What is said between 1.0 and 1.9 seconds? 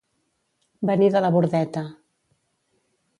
de la Bordeta.